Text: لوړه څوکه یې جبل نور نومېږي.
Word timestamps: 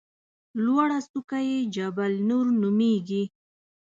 لوړه 0.63 0.99
څوکه 1.11 1.39
یې 1.49 1.59
جبل 1.75 2.11
نور 2.29 2.45
نومېږي. 2.61 3.23